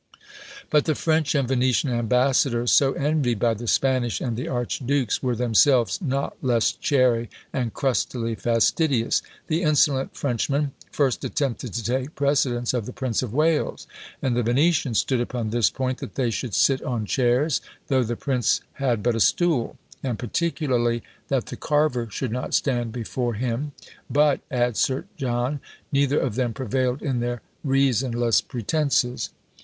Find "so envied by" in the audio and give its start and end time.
2.71-3.53